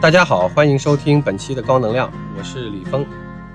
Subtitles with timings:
[0.00, 3.04] 大家好，欢迎收听本期的高能量，我是李峰。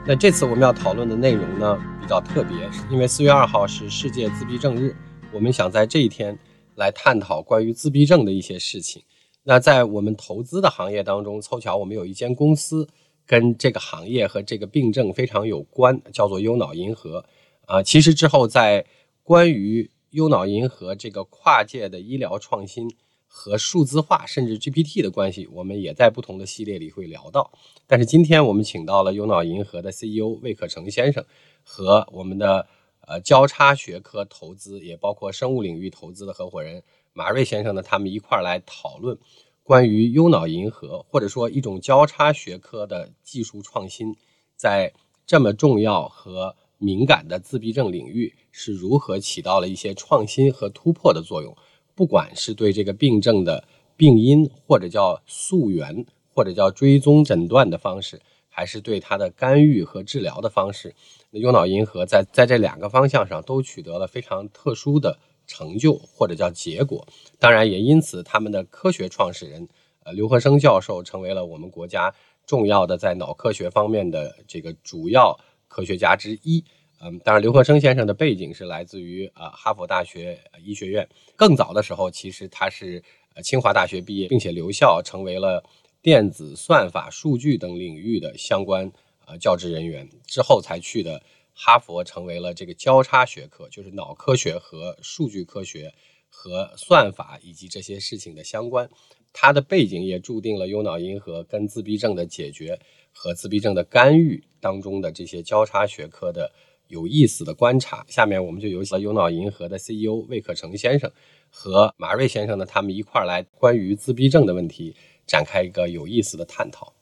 [0.05, 4.93] 那这次我们要讨论的内容呢比较特别，因为四月二号是世界自闭症日，
[5.32, 6.38] 我们想在这一天
[6.75, 9.02] 来探讨关于自闭症的一些事情。
[9.43, 12.89] 那在我们投资的行业当中，凑巧我们有一间公司
[13.25, 17.23] 跟这个行业和这个病症非常有关，叫做优脑银河。
[17.68, 18.86] 啊，其实之后在
[19.23, 22.94] 关于优脑银河这个跨界的医疗创新。
[23.36, 27.52] 和数字化甚至 GPT 的关系，我们也在不同的系列里会聊到。
[27.88, 31.25] 但是今天我们请到了优脑银河的 CEO 魏可成先生，
[31.63, 32.67] 和我们的
[33.08, 39.17] 呃交叉学科投资，也包括生物领域投资的合伙人马瑞先生呢，他们一块儿来讨论
[39.63, 44.16] 关于优脑银河或者说一种交叉学科的技术创新，
[44.55, 44.94] 在
[45.25, 51.58] 这么重要和敏感的自闭症领域是如何起到了一些创新和突破的作用。
[51.95, 53.63] 不管是对这个病症的
[53.95, 58.19] 病因，或者叫溯源，或者叫追踪诊断的方式，
[58.50, 60.95] 还是对它的干预和治疗的方式，
[61.31, 67.08] 那优脑银河在在这两个方向上都取得了非常特殊的成就，或者叫结果。
[67.39, 69.67] 当然，也因此他们的科学创始人，
[70.03, 72.13] 呃，刘和生教授成为了我们国家
[72.45, 76.63] 重要的在脑科学方面的这个主要科学家之一。
[77.06, 81.06] 嗯，当然，刘和生先生的背景是来自于呃哈佛大学医学院。
[81.36, 83.04] 更早的时候，其实他是
[83.36, 85.62] 呃清华大学毕业，并且留校成为了
[86.02, 88.90] 电子算法、数据等领域的相关
[89.26, 90.09] 呃教职人员。
[90.26, 91.22] 之后才去的
[91.54, 95.94] 哈佛，成为了这个交叉学科，就是脑科学和数据科学
[96.30, 98.90] 和算法以及这些事情的相关。
[99.34, 102.80] 他的背景也注定了优脑银河跟自闭症的解决
[103.12, 106.50] 和自闭症的干预当中的这些交叉学科的。
[106.94, 111.11] 有意思的观察，下面我们就有请优脑银河的 CEO 魏可成先生
[111.50, 116.94] 和马瑞先生呢，他们一块儿来关于自闭症的问题展开一个有意思的探讨。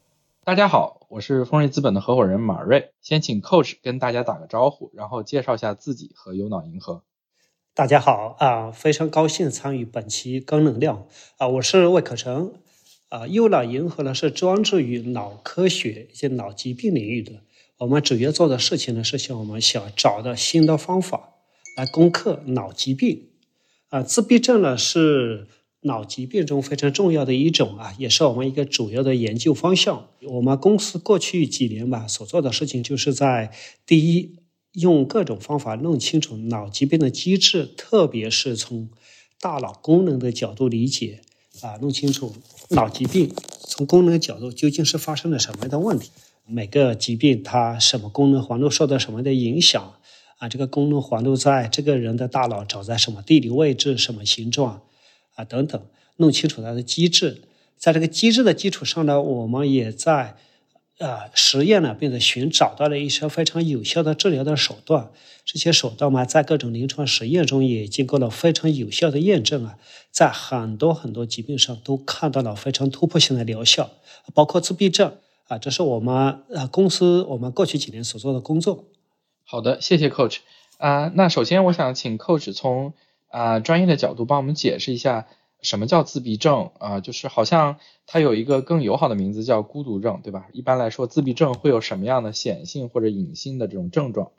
[0.45, 7.03] 大家好，我是丰瑞资本的合伙人马瑞，先请 Coach 跟大家打个招呼，然后介绍一下自己和优脑银河。
[7.73, 11.05] 大家好啊，非常高兴参与本期高能量
[11.35, 12.53] 啊，我是魏可成
[13.09, 17.41] 啊，优脑银河呢是专注于脑科学一些脑疾病领域的。
[17.81, 21.33] 我们主要做的事情呢，是想我们想找到新的方法
[21.75, 23.29] 来攻克脑疾病。
[23.89, 25.47] 啊，自闭症呢是
[25.81, 30.09] 脑疾病中非常重要的一种啊，也是我们一个主要的研究方向。
[30.21, 33.51] 我们公司过去几年吧所做的事情，就是在
[33.87, 34.35] 第一，
[34.73, 38.91] 用各种方法弄清楚脑疾病的机制，特别是从
[39.39, 41.21] 大脑功能的角度理解
[41.61, 42.35] 啊，弄清楚
[42.69, 46.11] 脑疾病从功能角度究竟是发生了什么样的问题。
[46.51, 49.93] 每个疾病它什么功能环路受到什么的影响
[50.37, 50.49] 啊？
[50.49, 54.81] 这个功能环路在这个人的大脑长在什么地理位置、什么形状
[55.35, 55.81] 啊等等，
[56.17, 57.41] 弄清楚它的机制。
[57.77, 60.35] 在这个机制的基础上呢，我们也在
[60.99, 65.09] 呃实验呢，并且寻找到了一些非常有效的治疗的手段。
[65.43, 69.77] 这些手段嘛，在各种临床实验中也经过了非常有效的验证啊，
[70.11, 73.89] 在很多很多疾病上都看到了非常突破性的疗效，
[74.33, 75.13] 包括自闭症。
[75.51, 78.85] 啊，这是我们呃公司我们过去几年所做的工作。
[79.43, 80.37] 好的，谢谢 Coach
[80.77, 81.11] 啊。
[81.13, 82.93] 那首先我想请 Coach 从
[83.27, 85.27] 啊专业的角度帮我们解释一下
[85.61, 87.75] 什么叫自闭症啊，就是好像
[88.07, 90.47] 它有一个更友好的名字叫孤独症，对吧？
[90.53, 94.31] 一般来说，自闭症会有什么样的显性或者隐性的这种症状？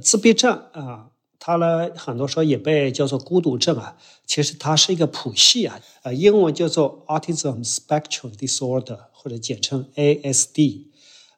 [0.00, 1.10] 自闭症啊。
[1.38, 10.82] 它呢，很多时候也被叫做孤独症啊，其实它是一个谱系啊，呃，英文叫做 Autism Spectrum Disorder，或者简称 ASD，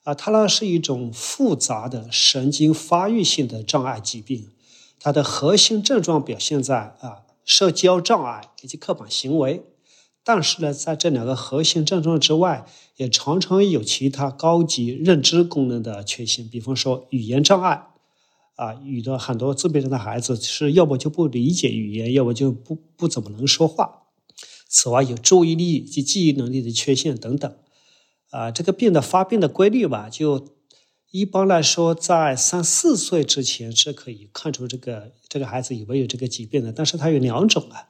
[0.02, 4.48] 啊，它呢是一种复杂的神经发育性的障碍疾病，
[4.98, 9.62] 它的核心症状表现在啊社交障碍以及刻板行为，
[10.24, 12.66] 但是呢，在这两个核心症状之外，
[12.96, 17.86] 也常常有其他高级认知功能的缺陷，比方说语言障碍。
[18.56, 24.04] 啊，有的很多自闭症的孩子是要不就不理解语言，要不就不不怎么能说话。
[24.66, 27.54] 此外，有注意力及记忆能力的缺陷等等。
[28.36, 30.48] 啊，这个病的发病的规律吧，就
[31.10, 36.70] 一般来说，在三四岁之前是可以看出这个这个孩子有没有这个疾病的。
[36.70, 37.88] 但是它有两种啊，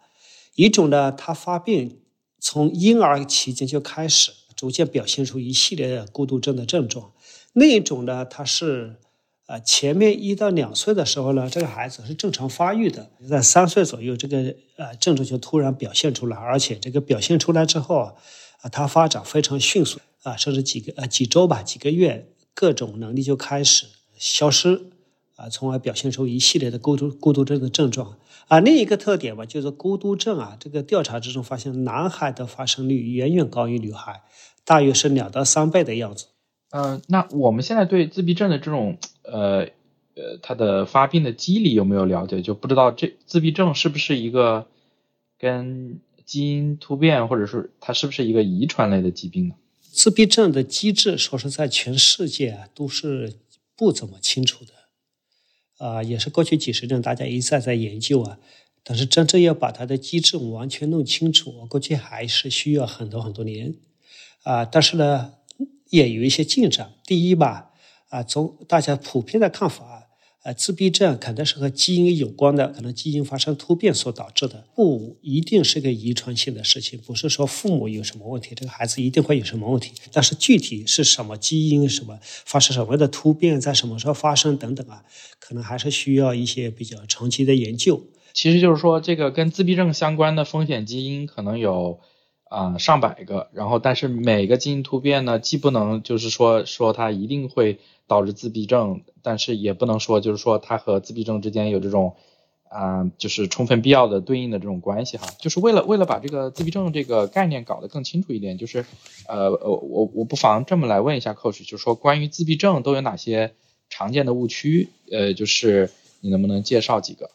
[0.54, 1.98] 一种呢，它发病
[2.38, 7.10] 从婴儿期间就开始，逐渐表现出一系列的孤独症的症状；
[7.52, 8.96] 另一种呢，它是。
[9.46, 14.38] 啊，前面一到两岁的时候呢，这个孩子是正常发育的，在三岁左右，这个
[14.76, 18.12] 呃症状就突然表现出来，而且这个表现出来之后，
[18.62, 23.86] 啊，他发展非常迅速，啊，甚至几个呃几周吧，几个月，各种能力就开始
[24.16, 24.90] 消失，
[25.36, 28.18] 啊，从而表现出一系列的孤独孤独症的症状。
[28.48, 34.22] 啊，另一个特点吧，就是孤独症啊，这个调查之中发现，男孩的发生率远远高于女孩，
[34.64, 36.26] 大约是两到三倍的样子。
[36.70, 39.68] 嗯，那我们现在对自闭症的这种呃
[40.16, 42.42] 呃，它的发病的机理有没有了解？
[42.42, 44.66] 就不知道这自闭症是不是一个
[45.38, 49.54] 跟基因突变，或者是它是不是一个遗传类的疾病呢？
[49.96, 53.32] 自闭症的机制，说是在全世界啊都是
[53.74, 54.74] 不怎么清楚的。
[55.78, 58.38] 啊，也是过去几十年大家一再在研究啊，
[58.84, 63.74] 但是真正要把它的机制完全弄清楚，我估计还是需要很多很多年。
[64.42, 65.32] 啊，但是呢，
[65.88, 66.92] 也有一些进展。
[67.06, 67.70] 第一吧，
[68.10, 69.95] 啊，从大家普遍的看法。
[70.46, 79.90] 呃，自闭症肯定是和基因有关的，可能基因发生突变所导致的，不一定是个遗传性的事情，不是说父母有什么问题，这个孩子一定会有什么问题。
[80.12, 85.02] 但是具体是什么基因、什么发生什么样的突变，在什么时候发生等等啊，
[85.40, 88.04] 可能还是需要一些比较长期的研究。
[88.32, 91.98] 其实就是说，这个跟自闭症相关的风险基因可能有
[92.48, 97.78] 啊上百个，然后但是每个基因突变呢，既不能就是说说它一定会。
[98.08, 102.14] 导致自闭症，但是也不能说就是说它和自闭症之间有这种
[102.68, 105.26] 啊，就是充分必要的对应的这种关系哈。
[105.40, 108.86] 就是为了为了把这个自闭症这个概念搞得更清楚一点，就是
[109.26, 113.54] 呃我我我不妨这么来问一下 Coach，就是说关于自闭症都有哪些
[113.90, 114.88] 常见的误区？
[115.10, 115.90] 呃，就是
[116.20, 117.30] 你能不能介绍几个？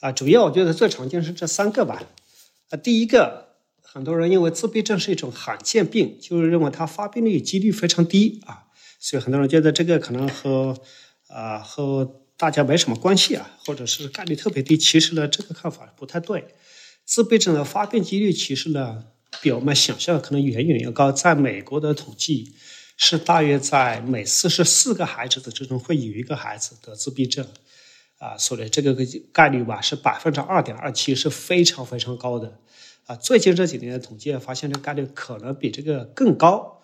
[0.00, 2.02] 啊，主要我觉得最常见是这三个吧。
[2.70, 3.49] 啊，第一个，
[3.92, 8.66] 很多人认为自闭症是一种罕见病，就是认为它发病率几率非常低啊。
[9.00, 10.80] 所以很多人觉得这个可能和
[11.26, 14.78] 啊和大家没什么关系啊，或者是概率特别低。
[14.78, 16.54] 其实呢，这个看法不太对。
[17.04, 19.06] 自闭症的发病几率其实呢，
[19.42, 21.10] 比我们想象的可能远远要高。
[21.10, 22.54] 在美国的统计
[22.96, 27.44] 是大约在每四十四个孩子的之中会有一个孩子得自闭症
[28.18, 32.60] 啊，所以这个个概率吧是百分之二点二七，是非常非常高的
[33.10, 33.16] 啊。
[33.16, 36.80] 最近这几年的统计发现，这概率可能比这个更高。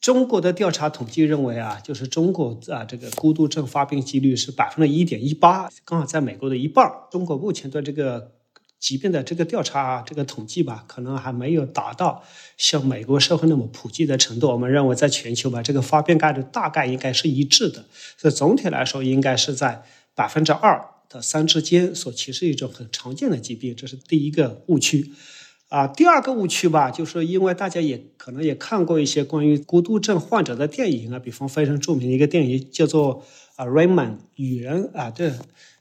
[0.00, 6.90] 中国的调查统计认为啊，就是中国啊，这个孤独症发病几率是百分之一点一八，刚好在美国的一半。
[7.10, 8.32] 中国目前对这个
[8.78, 12.22] 疾病的这个调查这个统计吧，可能还没有达到
[12.56, 14.48] 像美国社会那么普及的程度。
[14.48, 17.84] 我们认为，在全球吧，这个发病概率大概应该是一致的，
[18.16, 19.82] 所以总体来说，应该是在
[20.14, 21.92] 百分之二到三之间。
[21.94, 25.10] 所其实一种很常见的疾病，这是第一个误区。
[25.76, 33.16] 啊，第二个误区吧，就是因为大家也可能也看过一些关于孤独症患者的电影啊，比方非常著名的一个电影叫做
[33.56, 35.30] 《啊 Raymond 雨人》啊，对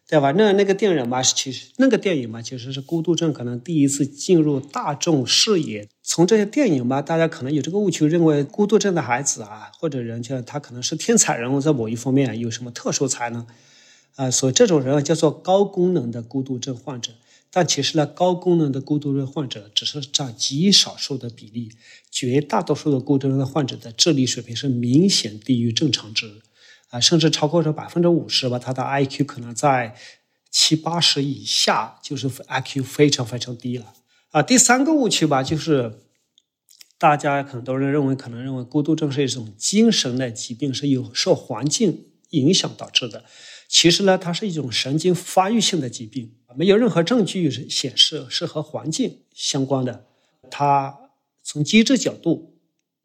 [0.06, 0.32] 对吧？
[0.34, 5.88] 那那个电影嘛，其实那个电影嘛，其实是孤独症可能第一次进入大众视野。
[6.04, 13.48] 从这些电影吧，大家可能有这个误区，认为孤独症的孩子啊，或者人就他可能是天才人物，在某一方面有什么特殊才能
[14.18, 17.14] 啊，所以这种人叫做高功能的孤独症患者。
[17.56, 21.72] 但其实呢，高功能的孤独症患者只是占极少数的比例，
[22.12, 26.42] 绝大多数的孤独症的患者的智力水平是明显低于正常值，
[26.90, 29.96] 啊，甚至超过这百分之五十吧，他的 IQ 可能在
[30.52, 33.94] 七八十以下，就是 IQ 非常非常低了。
[34.32, 36.02] 啊，第三个误区吧，就是
[36.98, 43.24] 大家很多人认为，可能认为孤独症是一种精神的疾病，是有受环境影响导致的。
[43.70, 46.34] 其实呢，它是一种神经发育性的疾病。
[46.56, 50.06] 没有任何证据显示是和环境相关的，
[50.50, 50.98] 它
[51.44, 52.54] 从机制角度，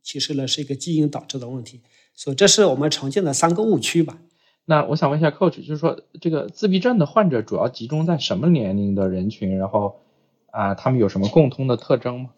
[0.03, 1.81] 其实呢是一个基因导致的问题，
[2.15, 4.19] 所以这是我们常见的三个误区吧。
[4.67, 9.59] 那我想问一下 Coach，就是说这个自闭症的患者主要集中在什么年龄的人群？
[9.59, 10.01] 然后
[10.51, 12.31] 啊，他们有什么共通的特征吗？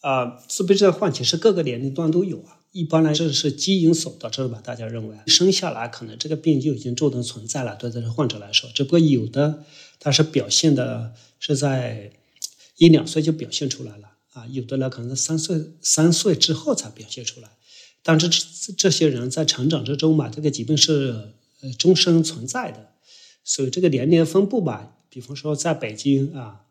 [0.00, 2.60] 啊，自闭症患其实各个年龄段都有啊。
[2.72, 4.60] 一般来说是基因所导致的吧？
[4.62, 9.64] 大家认为生下来可能这个病就已经注定存在了，对这些患者来说，只不过有的。
[9.98, 12.12] 它是表现的是在
[12.76, 17.48] 一两岁就表现出来了啊，有的呢可能是三岁三岁之后才表现出来，
[18.02, 22.90] 但是这这些人在成长之中嘛，这个疾病是呃终身存在的，
[23.42, 26.66] 所以这个年龄分布吧，比方说在北京啊，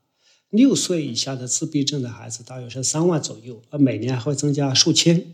[0.50, 5.25] 六岁以下的自闭症的孩子大约是三万左右，而每年还会增加数千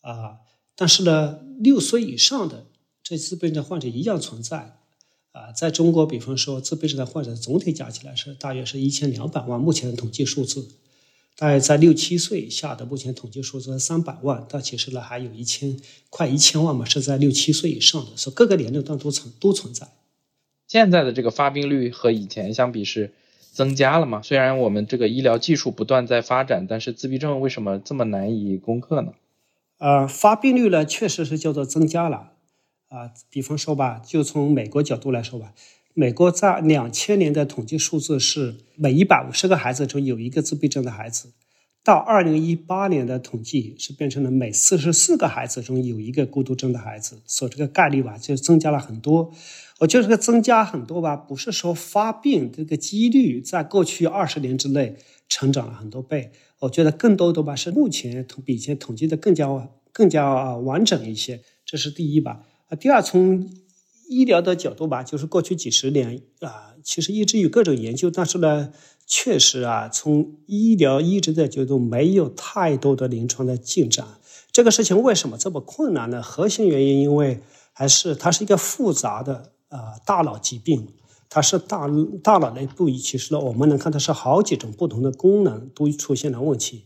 [0.00, 0.38] 啊，
[0.74, 2.66] 但是呢，六岁以上的
[3.02, 4.77] 这自闭症患者一样存在。
[5.32, 10.68] 啊，在中国，比方说自闭症的患者总体加起来是大约是一千两百万，目前的统计数字。
[11.36, 15.78] 大约在六七岁以下的，目前统计数字三百万，但其实呢还有一千
[16.10, 19.86] 快一千万嘛，是在六七岁以上的，所以各个年龄段都存都存在。
[20.66, 23.14] 现在的这个发病率和以前相比是
[23.52, 24.20] 增加了嘛？
[24.20, 29.12] 虽然我们这个医疗技术不断在发展，但是自闭症为什么这么难以攻克呢？
[29.78, 32.32] 呃，发病率呢确实是叫做增加了。
[32.88, 35.52] 啊，比方说吧，就从美国角度来说吧，
[35.94, 41.32] 美国在两千年的统计数字是每一百五十个孩子中有一个自闭症的孩子，
[41.84, 49.32] 到二零一八年的统计是变成了每四十四个孩子中有一个孤独症的孩子，所以这个概率吧就增加了很多。
[49.80, 54.96] 我觉得这个增加很多吧，不是说发病这个几率在过去二十年之内
[55.28, 62.44] 成长了很多倍，我觉得更多的吧是目前比以前统计的更加更加完整一些，这是第一吧。
[62.68, 63.48] 啊，第二，从
[64.08, 68.70] 医疗的角度吧，就是过去几十年啊，其实一直有各种研究，但是呢，
[69.06, 74.06] 确实啊，从医疗医治的角度，没有太多的临床的进展。
[74.52, 76.22] 这个事情为什么这么困难呢？
[76.22, 77.40] 核心原因，因为
[77.72, 80.88] 还是它是一个复杂的啊大脑疾病，
[81.30, 81.88] 它是大
[82.22, 86.84] 大脑内部，其实呢，我们能看到是好几种不同的功能都出现了问题。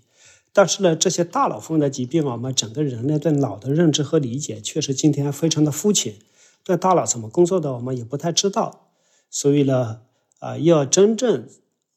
[0.53, 6.17] 但是呢，这些大脑方面的疾病，我们整个人类对脑的认知和理解，确实今天非常的肤浅。
[6.65, 8.89] 对大脑怎么工作的，我们也不太知道。
[9.31, 10.03] 所以呢，
[10.41, 11.49] 啊，要真正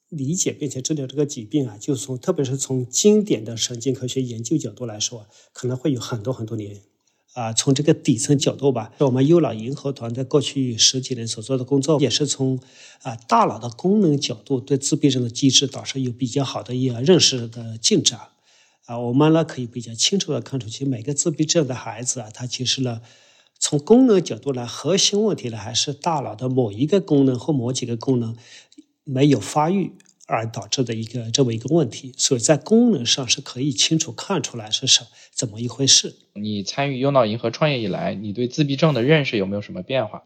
[0.08, 6.80] 理解并且治疗这个疾病啊，就从特别是从经典的神经科学研究角度来说，可能会有很多很多年。
[7.34, 12.58] 啊，从这个底层角度吧，我们优脑银河团队过去十几年所做的工作，也是从
[13.02, 18.18] 啊大脑的功能角度，对自闭症的机制，导致有比较好的一个认识的进展。
[18.86, 23.02] 啊，我们呢可以比较清楚的看出，其实，每个自闭症的孩子啊，他其实呢，
[23.58, 28.36] 从功能角度来，核心问题呢还是大脑的某一个功能或某几个功能
[29.02, 29.90] 没有发育
[30.26, 32.14] 而导致的一个这么一个问题。
[32.16, 36.14] 所以在功能上是可以清楚看出来是什怎么一回事。
[36.34, 40.22] 你参与优脑银河创业以来，你对自闭症的认识有没有什么变化？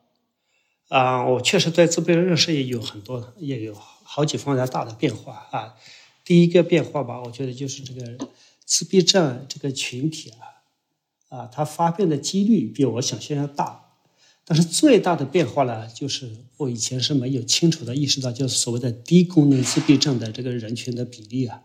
[0.89, 5.77] 啊，我确实对自闭症认识也有很多，也有好几方面大的变化啊。
[6.25, 8.29] 第一个变化吧，我觉得就是这个。
[8.71, 13.97] 自闭症这个群体啊，啊，它发病的几率比我想象要大，
[14.45, 21.63] 但是最大的变化呢，就是我以前是没有清楚的意识到，就是所谓的低功能自闭症的这个人群的比例啊。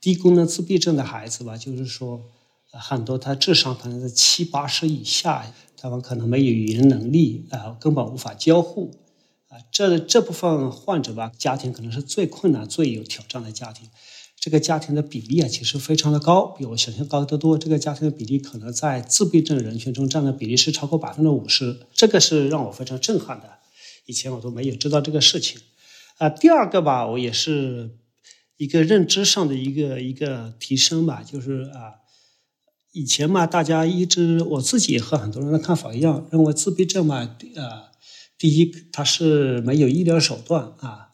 [0.00, 2.22] 低功能自闭症的孩子吧，就是说
[2.70, 8.92] 很多他智商可能在七八十以下，他们可能没有语言能力啊，根本无法交互
[9.48, 9.58] 啊。
[9.72, 13.90] 这这部分患者吧，家庭可能是最困难、最有挑战的家庭。
[14.40, 17.58] 这个家庭的比例啊，其实非常的高，比我想象高得多。
[17.58, 23.58] 这个家庭的比例可能在自闭症人群中占的比例是超过百分之五十，这个是让我非常震撼的。
[24.06, 25.60] 以前我都没有知道这个事情。
[26.18, 27.90] 啊，第二个吧，我也是
[28.56, 31.98] 一个认知上的一个一个提升吧，就是啊，
[32.92, 37.16] 以前嘛，大家一直我自己也和很多人的看法一样，认为自闭症嘛，
[37.56, 37.90] 啊，
[38.38, 41.07] 第一它是没有医疗手段啊。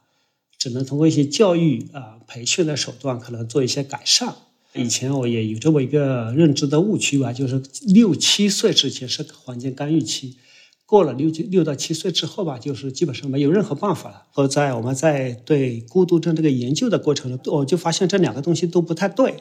[0.64, 4.34] 只能通过一些教育啊、培训的手段，可能做一些改善。
[4.72, 10.38] 以前我也有这么一个认知的误区吧，就是六七岁之前是环境干预期，
[10.86, 14.22] 过了六六到七岁之后吧，就是基本上没有任何办法了。
[14.30, 19.34] 后在我们在对孤独症这个研究的过程中，我就发现这两个东西都不太对。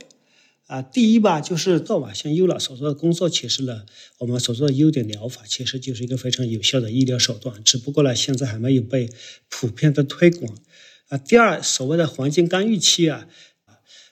[0.68, 3.84] 啊，第一吧，就是做吧，像优老所做的工作，其实呢，
[4.20, 9.10] 我们所做的优点疗法，其实就是一个非常有效的医疗手段，只不过呢，现在还没有被
[9.50, 10.56] 普遍的推广。
[11.14, 13.28] 啊，第二，所谓的黄金干预期啊，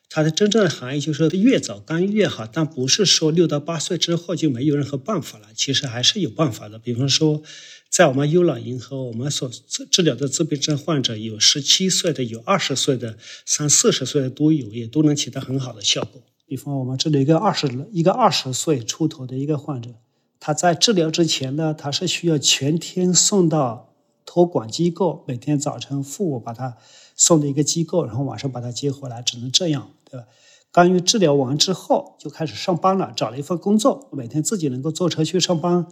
[0.07, 6.77] 它的真正的含义就是越早干预越好，但不是说六到八岁之后就没有任何办法了，其实还是有办法的。
[6.77, 7.41] 比方说，
[7.89, 13.17] 在我们优老银和，我们所治治疗的自闭症患者有十七岁的，有二十岁的，
[13.47, 16.21] 三四十岁的都有，也都能起到很好的效果。
[16.45, 19.95] 比方我们治疗一个二十一个二十岁出头的一个患者，
[20.39, 23.90] 他在治疗之前呢，他是需要全天送到。
[24.33, 26.77] 托管机构每天早晨父母把他
[27.17, 30.25] 送到一个机构，然后晚上把他接回来，只能这样，对吧？
[30.71, 35.85] 干预治疗完之后就开始上班了，找了一份工作，每天自己能够坐车去上班，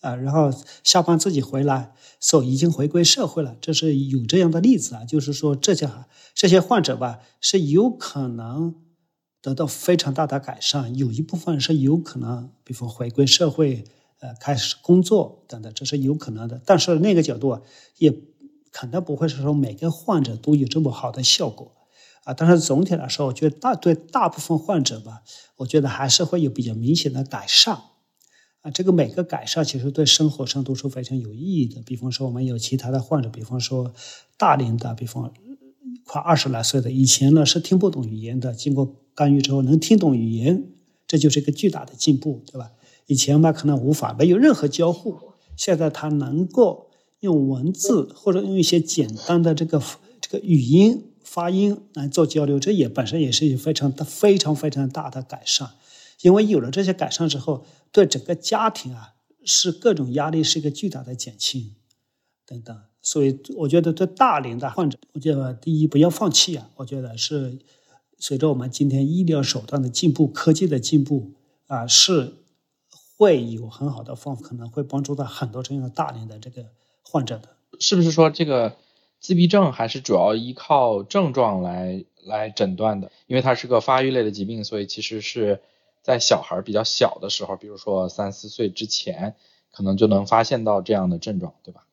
[0.00, 0.50] 啊，然后
[0.82, 3.54] 下班自己回来，所以已经回归社会了。
[3.60, 5.86] 这是有这样的例子啊，就是说这些
[6.34, 8.74] 这些患者吧是有可能
[9.42, 13.84] 得到非常大的改善，有一部分是有可能，比如说回归社会。
[14.22, 16.62] 呃，开始工作等等，这是有可能的。
[16.64, 17.60] 但是那个角度啊，
[17.98, 18.14] 也
[18.70, 21.72] 肯定不会是说每个患者都有这么好的效果
[22.22, 22.32] 啊。
[22.32, 25.24] 但是总体来说，我觉得大对大部分患者吧，
[25.56, 27.74] 我觉得还是会有比较明显的改善
[28.60, 28.70] 啊。
[28.70, 31.82] 这个每个改善其实对生活上都是非常有意义的。
[31.82, 33.92] 比方说，我们有其他的患者，比方说
[34.38, 35.34] 大龄的，比方
[36.04, 40.68] 快二十来岁的，以前呢是听不懂语言的，经过干预之后能听懂语言，
[41.08, 42.70] 这就是一个巨大的进步，对吧？
[43.12, 45.18] 以前嘛，可能无法没有任何交互，
[45.54, 46.88] 现在他能够
[47.20, 49.82] 用文字或者用一些简单的这个
[50.22, 55.68] 这个语音发音来做交流，这也本身也是一非常、非常非常大的改善。
[56.22, 59.14] 因为有了这些改善之后，对整个家庭啊，
[59.44, 61.74] 是各种压力是一个巨大的减轻，
[62.46, 62.74] 等等。
[63.02, 66.70] 所以我觉得对大龄的患者，我觉得第一不要放弃啊。
[66.76, 67.58] 我觉得是
[68.18, 71.32] 随着我们今天医疗手段的进步、科技的进步
[71.66, 72.32] 啊，是
[73.22, 76.66] 会有很好的方法，可能会帮助到很多这样的大龄的这个
[77.02, 77.48] 患者的。
[77.78, 78.76] 是不是说这个
[79.20, 83.10] 自闭症还是主要依靠症状来来诊断的？
[83.26, 85.60] 因为它是个发育类的疾病，所以其实是。
[86.04, 89.36] 在小孩比较小的时候，比如说三四岁之前，
[89.70, 91.86] 可能就能发现到这样的症状，对吧？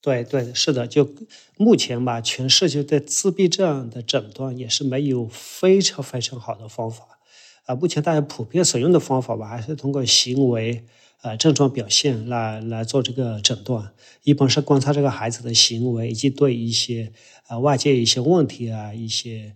[0.00, 0.86] 对对，是的。
[0.86, 1.06] 就
[1.58, 7.19] 目前吧，全世界对自闭症的诊断也是没有非常非常好的方法
[7.70, 7.74] 啊。
[7.74, 10.84] 目前大家普遍使用的方法吧，还是通过行为
[11.22, 13.92] 呃症状表现来来做这个诊断。
[14.24, 17.12] 一般是观察这个孩子的行为，以及对一些
[17.48, 19.54] 呃外界一些问题啊一些。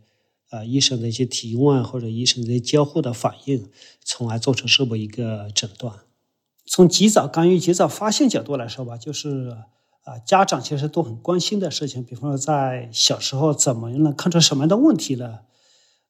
[0.50, 3.66] 啊，医生的一些提问或者医生的交互的反应，
[4.04, 5.92] 从而做出这么一个诊断。
[6.64, 9.56] 从及早干预、及早发现角度来说吧，就是
[10.04, 12.04] 啊，家长其实都很关心的事情。
[12.04, 15.42] 比方说，在小时候怎么样能看出什么样的问题了，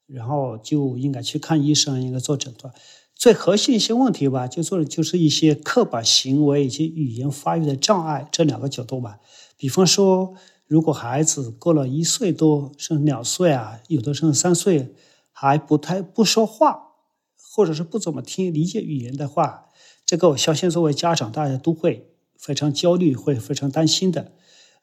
[0.06, 2.72] 然后就应该去看医生，应该做诊断。
[3.14, 9.18] 最核心一些问题吧，就做的就是一些刻板行为以及语言发育的障碍这两个角度吧。
[9.56, 10.34] 比方说。
[10.66, 14.94] 如果孩子过了一岁多，甚至两岁啊，有的甚至三岁
[15.30, 16.94] 还不太不说话，
[17.36, 19.66] 或者是不怎么听理解语言的话，
[20.06, 22.08] 这个我相信作为家长，大家都会
[22.38, 24.32] 非常焦虑，会非常担心的。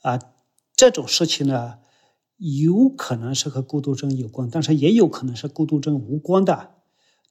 [0.03, 0.19] 啊，
[0.75, 1.79] 这种事情呢，
[2.41, 6.71] 有可能是和孤独症有关，但是也有可能是孤独症无关的。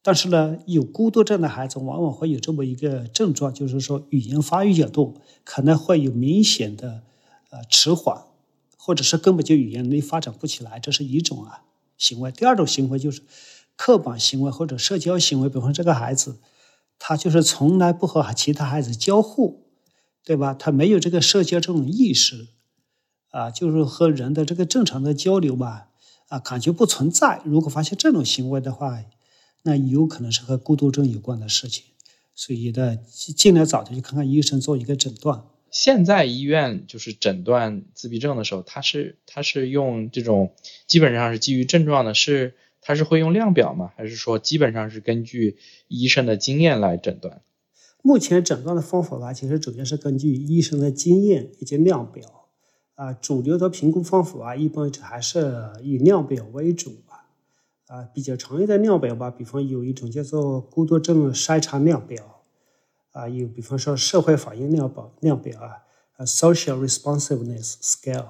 [0.02, 7.02] 但是呢，有孤独症的孩子往往会有这么一个症状，就是说语言发育角度可能会有明显的
[7.50, 8.24] 呃迟缓。
[8.82, 11.64] 或者是根本就语言能力发展不起来，这是一种啊
[11.98, 12.32] 行为。
[12.32, 13.20] 第二种行为就是
[13.76, 16.38] 刻板行为或者社交行为，比方这个孩子，
[16.98, 19.66] 他就是从来不和其他孩子交互，
[20.24, 20.54] 对吧？
[20.54, 22.48] 他没有这个社交这种意识，
[23.30, 25.88] 啊，就是和人的这个正常的交流吧，
[26.28, 27.40] 啊，感觉不存在。
[27.44, 29.04] 如果发现这种行为的话，
[29.62, 31.84] 那有可能是和孤独症有关的事情，
[32.34, 32.96] 所以呢，
[33.36, 35.44] 尽量早的去看看医生，做一个诊断。
[35.70, 40.52] 现在医院就是诊断自闭症的时候，他是他是用这种
[40.88, 43.92] 基本上是基于症状的，是他是会用量表吗？
[43.96, 47.42] 还是说基本上是根据医生的经验来诊断？
[48.02, 52.39] 目前诊断的方法吧，其实主要是根据医生的经验以及量表
[53.00, 53.12] 啊。
[53.14, 57.26] 主流的评估方法啊，一般还是以量表为主吧。
[57.86, 62.42] 啊，比较常用的量表吧，比方有一种叫做孤独症筛查量表。
[63.12, 65.82] 啊，有比方说社会反应量表量表啊，
[66.16, 68.28] 啊，social responsiveness scale，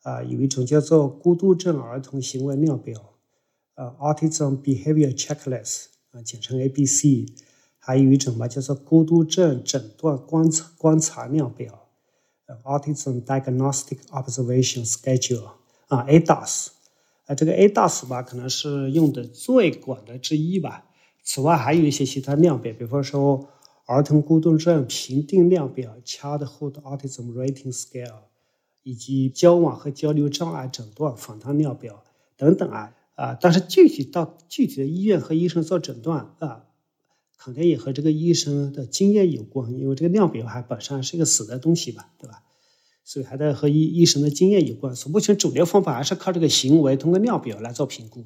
[0.00, 3.12] 啊，有一种叫做孤独症儿童行为量表，
[3.74, 7.30] 呃，autism behavior checklist，啊，简称 ABC，
[7.78, 11.85] 还有一种吧叫做孤独症诊断观察观察量表，
[12.64, 15.50] ，autism diagnostic observation schedule，
[15.88, 16.68] 啊，ADOS，
[17.26, 20.86] 啊，这个 ADOS 吧，可能是用的最广的之一吧。
[21.22, 23.48] 此外，还有一些其他量表，比方说。
[23.88, 28.24] 儿童孤独症评定量表 （Childhood Autism Rating Scale）
[28.82, 32.02] 以及交往和交流障碍诊断访谈量表
[32.36, 33.38] 等等啊啊！
[33.40, 36.64] 但是具体到具体的医院和医生做诊断啊，
[37.38, 42.42] 肯定也和这个医生的经验有关，因为这个量表还本身是一个死的东西吧，对吧？
[43.04, 44.96] 所以还得和医医生的经验有关。
[44.96, 48.24] 所以目前主流方法还是靠这个行为，通过量表来做评估。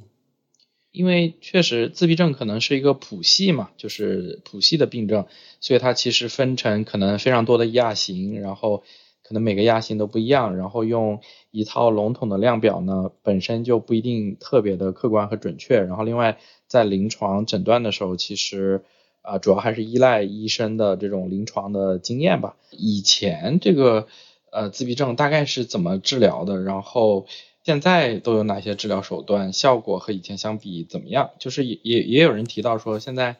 [0.90, 5.27] 因为确实自闭症可能是一个谱系嘛，就是谱系的病症，
[5.61, 8.83] 所以它其实分成可能非常多的亚型，然后
[9.23, 11.20] 可能每个亚型都不一样，然后用
[11.53, 15.81] 一套笼统的量表呢，本身就不一定特别的客观和准确。
[15.81, 18.83] 然后另外在临床诊断的时候，其实
[19.22, 22.56] 啊主要还是依赖医生的这种临床的经验吧。
[22.70, 24.06] 以前这个
[24.50, 26.62] 呃自闭症大概是怎么治疗的？
[26.62, 27.26] 然后。
[27.62, 29.52] 现在都有哪些治疗手段？
[29.52, 31.30] 效果和以前相比怎么样？
[31.38, 33.37] 就是也也也有人提到说，现在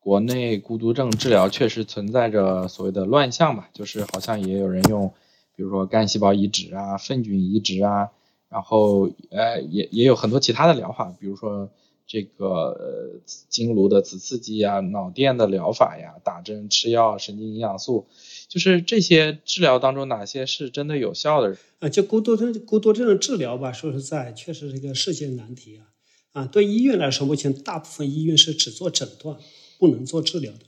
[0.00, 5.14] 国内孤独症治疗确实存在着所谓的乱象吧，就是好像也有人用，
[5.54, 8.10] 比如说干细胞移植啊、粪菌移植啊，
[8.48, 11.70] 然后呃也也有很多其他的疗法，比如说
[12.10, 18.08] 这个呃经颅的磁刺激啊、脑电的疗法呀、打针、吃药、神经营养素。
[18.48, 21.56] 就是这些治疗当中，哪些是真的有效的？
[21.78, 25.86] 啊，就孤独症，孤独症的治疗吧，说实在，确实是一个世界难题啊。
[26.32, 29.36] 啊，对医院来说，目前大部分医院是只做诊断，
[29.78, 30.64] 不能做治疗的，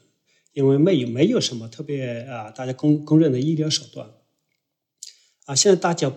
[0.52, 4.08] 因为没有没有什么特别啊，大家公公认的医疗手段。
[5.46, 6.12] 啊，现在大家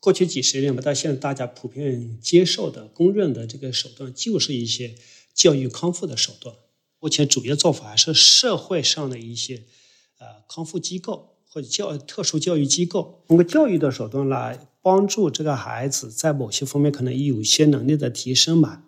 [0.00, 4.94] 过去几十年吧，到现在大家普遍接受的、公认的这个手段，就是一些
[5.34, 6.54] 教育康复的手段。
[7.00, 9.64] 目前主要做法还是社会上的一些
[10.18, 18.84] 呃康复机构或者教特殊教育机构，通过教育的手段来帮助这个孩子在某些方面可能有些能力的提升嘛。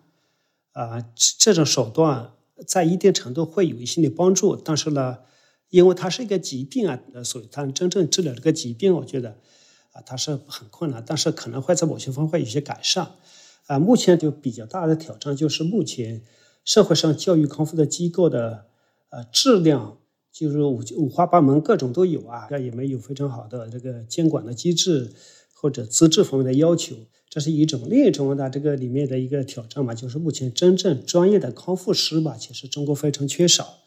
[0.71, 1.05] 啊，
[1.37, 2.33] 这种手段
[2.65, 5.17] 在一定程度会有一些的帮助，但是呢，
[5.69, 9.37] 因为它是一个疾病啊，所以它真正治疗这个疾病，我觉得
[9.91, 13.11] 啊，它是很困难，但是可能会在某些方面有些改善。
[13.67, 16.21] 啊，目前就比较大的挑战就是目前
[16.65, 18.65] 社会上教育康复的机构的
[19.09, 19.97] 呃质量
[20.31, 25.11] 就是五五花八门，各种都有啊，也没有非常好的这个监管的机制
[25.53, 26.95] 或者资质方面的要求。
[27.29, 33.77] 这是一种，另一种呢，这个里面的一个挑战嘛，就是目前真正专业的康复师吧，其实中国非常缺少，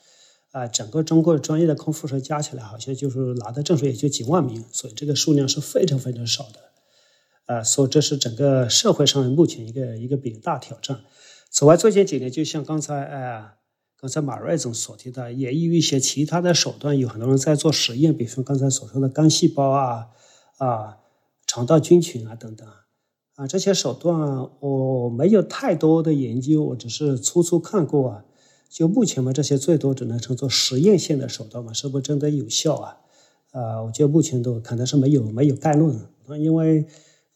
[0.54, 11.00] 啊，整个中国专业的康复师加起来，好像就是拿的证书也就几万名，所以这个数量是非常非常少的，啊，所以这是整个社会上目前一个一个比较大挑战。
[11.50, 13.54] 此外，最近几年，就像刚才啊，
[14.00, 20.06] 刚才马瑞总所提的，也有一些其他的手段，有很多人在做实验，比如说刚才所说的干细胞啊，
[20.58, 20.98] 啊，
[21.48, 22.68] 肠道菌群啊等等。
[23.34, 28.24] 啊，这些手段我没有太多的研究，我只是粗粗看过啊。
[28.68, 32.96] 就目前嘛，这些最多只能称作实验性的手段嘛，是不是真的有效啊？
[33.52, 35.98] 啊，我觉得目前都可能是没有没有概论，
[36.38, 36.86] 因为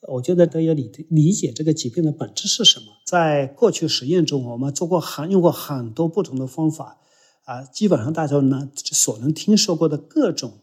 [0.09, 2.87] 我觉得都要理理解这个疾病的本质是什么。
[3.07, 6.99] 在过去实验中，我们做过很用过很多不同的方法
[7.45, 10.55] 啊，基本上大家呢所能听说过的各种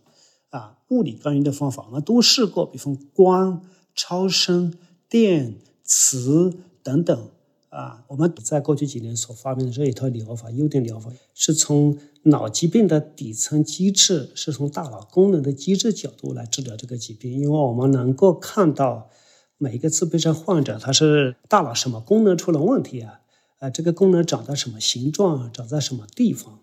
[0.50, 3.62] 啊物理干预的方法，我们都试过，比方光、
[3.96, 4.74] 超声。
[5.08, 6.52] 电磁
[6.82, 7.30] 等等
[7.76, 17.34] 啊，我们在过去几年所发明的这一套疗法，优点疗法，是从脑疾病的底层机制，是从大脑功能的机制角度来治疗这个疾病。
[17.34, 19.10] 因为我们能够看到
[19.58, 23.20] 每一个自闭症患者，他是大脑什么功能出了问题啊？
[23.60, 26.62] 啊，这个功能长在什么形状，长在什么地方，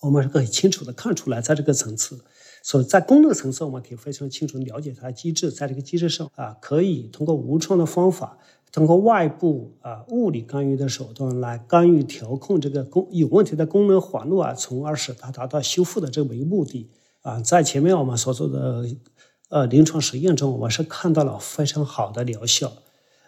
[0.00, 2.24] 我们是可以清楚的看出来，在这个层次。
[2.68, 8.36] 所以在功能层次，我们可以非常清楚了解它的机制，在这个机制上啊，可以通过无创的方法，
[8.72, 16.90] 通过外部啊物理干预的手段来干预调控这个功有问题的功能环路啊，从而使它达到修复的这么一个目的
[17.22, 17.40] 啊。
[17.40, 18.84] 在前面我们所做的
[19.48, 22.72] 呃临床实验中，我们是看到了非常好的疗效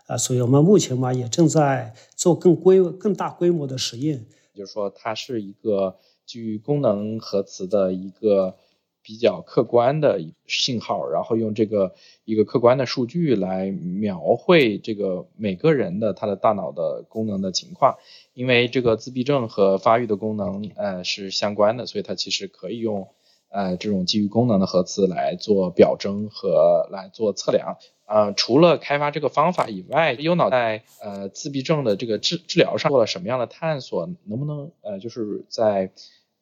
[0.09, 5.94] 啊，所以我们目前嘛也正在做更规更大规模的实验，就是说它是一个
[6.27, 8.57] 基于功能核磁的一个。
[9.02, 17.96] 比较客观的信号，然后用这个一个客观的数据来描绘这个每个人的他的大脑的功能的情况。
[18.34, 23.08] 因为这个自闭症和发育的功能呃是相关的，所以它其实可以用
[23.48, 27.78] 呃这种基于功能的核磁来做表征和来做测量。
[28.04, 34.06] 呃，除了开发这个方法以外，优脑在呃自闭症的这个治治疗上做了什么样的探索？
[34.24, 35.92] 能不能呃就是在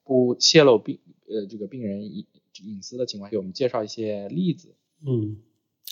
[0.04, 2.26] 不泄露病呃这个病人一。
[2.64, 4.74] 隐私的情况，给我们介绍一些例子。
[5.06, 5.36] 嗯，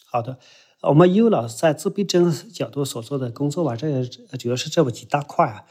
[0.07, 0.39] 好的。
[0.83, 5.65] 我们优老师在自闭症角度所做的工作吧，这主要是这么几大块啊。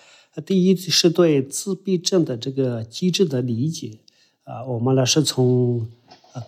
[0.43, 3.99] 第一是对自闭症的这个机制的理解
[4.43, 5.87] 啊，我们呢是从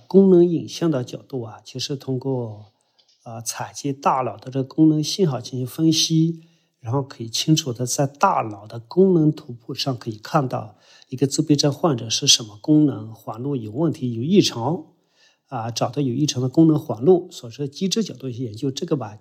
[0.08, 2.72] 功能影像的角度啊，其实通过
[3.22, 6.42] 啊采集大脑的这个功能信号进行分析，
[6.86, 10.76] 然后可以清楚的在大脑的功能图谱上可以看到。
[11.10, 14.86] 一个自闭症患者是什么功能环路有问题、有异常
[15.48, 15.72] 啊？
[15.72, 19.18] 找到有异常的功能环路，所说机制角度去研究这个吧，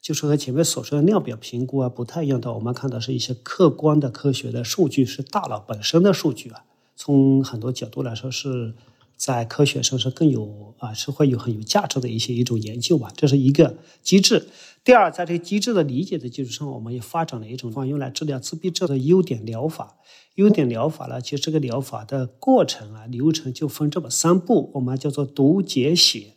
[0.00, 2.52] 就是和前面所说的量表评估啊不太一样的。
[2.54, 6.64] 我们看到是一些客观的科学的数据，是大脑本身的数据啊。
[6.96, 8.74] 从很多角度来说，是
[9.14, 13.12] 在科学上是更有啊，是会有很有价值的一些一种研究吧。
[13.14, 14.48] 这是一个机制。
[14.86, 19.96] 第二，在这个机制的理解的基础上，我们也发展了一种方用来治疗自闭症的优点疗法。
[20.36, 26.34] 优点疗法呢，其实这个疗法的过程啊流程就分这么三步，我们叫做读、解、写。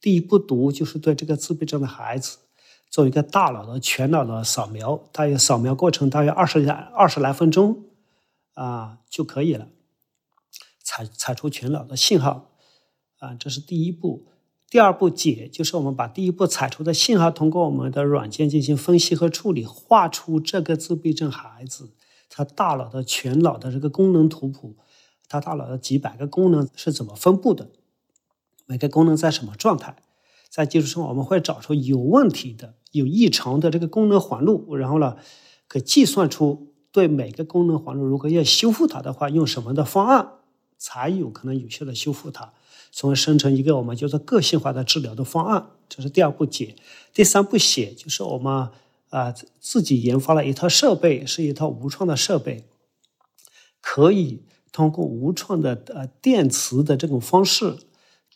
[0.00, 2.38] 第一步读就是对这个自闭症的孩子
[2.88, 7.82] 做一个大脑的全脑的扫描，大约扫描过程大约二十来二十来分钟
[8.54, 9.66] 啊就可以了，
[10.84, 12.52] 采采出全脑的信号
[13.18, 14.28] 啊，这是第一步。
[14.70, 21.94] 第二步解就是我们把第一步采出的信号，通过我们的软件进行分析和处理，画出这个自闭症孩子
[22.28, 24.76] 他大脑的全脑的这个功能图谱，
[25.26, 27.70] 他大脑的几百个功能是怎么分布的，
[28.66, 29.96] 每个功能在什么状态，
[30.50, 35.16] 在基础上我们会找出有问题的、有异常的这个功能环路，然后呢，
[35.66, 40.32] 可计算出对每个功能环路如果要修复它的话，用什么的方案
[40.76, 42.52] 才有可能有效的修复它。
[42.90, 46.74] 从而生成一个我们叫做个性化的治疗的方案，这是第二步解。
[47.12, 48.70] 第三步写就是我们
[49.10, 52.64] 啊自己研发了一套设备，是一套无创的设备，
[53.80, 57.76] 可以通过无创的呃电磁的这种方式，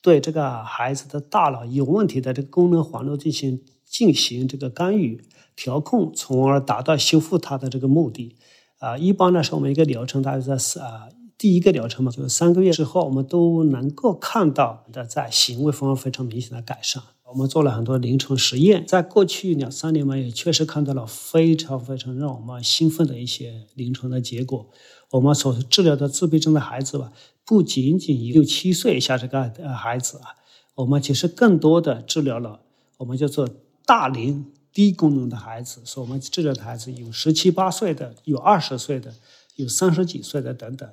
[0.00, 5.24] 对这个孩子的大脑有问题的这个功能环路进行进行这个干预
[5.56, 8.36] 调控，从而达到修复它的这个目的。
[8.78, 11.08] 啊，一般呢是我们一个疗程大约在是啊。
[11.42, 17.02] 第一个疗程嘛，就是三个月之后，我们都能够看到的在行为方面非常明显的改善。
[17.24, 24.68] 我们做了很多临床实验，在过去两三年嘛，也确实看到了非常非常让我们兴奋的一些临床的结果。
[25.10, 27.12] 我们所治疗的自闭症的孩子吧，
[27.44, 30.38] 不仅仅六七岁以下这个呃孩子啊，
[30.76, 32.60] 我们其实更多的治疗了
[32.98, 33.48] 我们叫做
[33.84, 35.80] 大龄低功能的孩子。
[35.84, 39.12] 所以我们治疗的孩子有十七八岁的，有二十岁的，
[39.56, 40.88] 有三十几岁的等等。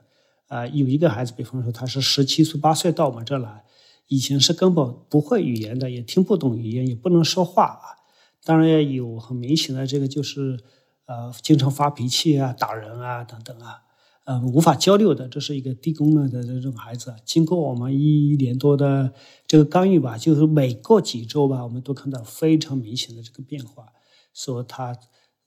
[0.50, 3.64] 啊，有一个孩子，比方说他是十七岁、八岁到我们这来，
[4.08, 8.02] 以前是根本不会语言的，也听不懂语言，也不能说话啊。
[8.44, 10.60] 当然也有很明显的这个，就是
[11.06, 13.84] 呃，经常发脾气啊、打人啊等等啊，
[14.26, 17.16] 呃，无法交流的，这是一个低功能的这种孩子。
[17.24, 19.14] 经过我们一年多的
[19.46, 23.86] 这个干预吧，就是每过几周吧，我们都看到非常明显的这个变化，
[24.34, 24.98] 说他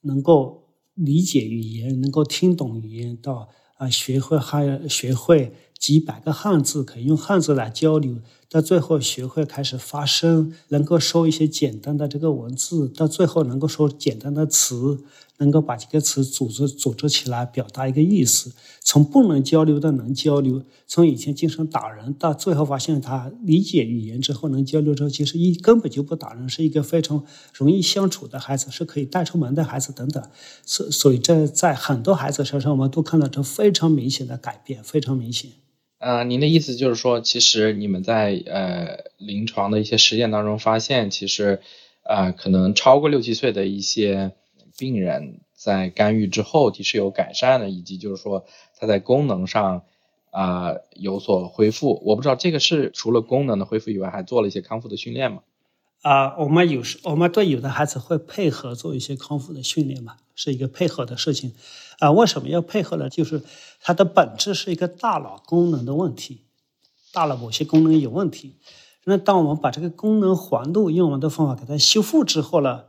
[0.03, 3.49] 能够理解语言，能够听懂语言到。
[3.83, 8.19] 啊，学会汉，学会几百个汉字，可以用汉字来交流。
[8.53, 14.99] 到最后学会开始发声，能够说一些简单的这个文字，到最后能够说简单的词，
[15.39, 18.53] 能够把几个词组织组织起来表达一个意思。
[18.83, 30.23] 从不能交流到能交流，从以前经常打人，到最后发现他理解语言之后能交流之后，其实一根本就不打人，是一个非常容易相处的孩子，是可以带出门的孩子等等。
[30.67, 35.53] 所所以这在很多孩子身上，我们都看到这非常明显的改变，非常明显。
[36.03, 41.61] 呃，您的意思就是说，其实你们在呃临床的一些实践当中发现，其实
[42.03, 44.33] 呃可能超过六七岁的一些
[44.77, 48.45] 病人在干预之后，其实有改善的，以及就是说
[48.77, 49.85] 他在功能上
[50.33, 52.03] 啊有所恢复。
[52.05, 55.43] 我不知道这个是除了功能的恢复以外，还做了一些康复的训练吗？
[56.01, 61.55] 啊，我们有时我们对有的孩子会配合做一些康复的训练嘛，是一个配合的事情。
[62.03, 63.09] 啊，为什么要配合呢？
[63.09, 63.43] 就是
[63.81, 66.41] 它的本质是一个大脑功能的问题，
[67.13, 68.57] 大脑某些功能有问题。
[69.05, 72.87] 那当我们把这个功能环路用我们的方法给它修复之后呢，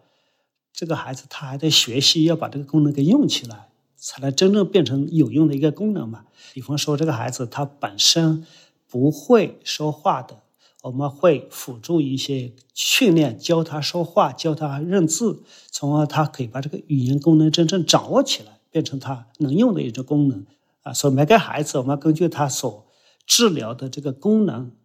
[0.73, 6.25] 这个孩子他还得学习要把这个功能给用起来，才能真正变成有用的一个功能嘛。
[6.51, 8.47] 比方说，这个孩子他本身
[8.89, 10.39] 不会说话的。
[10.81, 20.45] 我们会辅助一些训练，教他说话，教他认字，从而他可以把这个语言功能真正掌握起来，变成他能用的一种功能
[20.81, 20.91] 啊。
[20.91, 22.87] 所以每个孩子，我们根据他所
[23.25, 24.75] 治疗的这个功能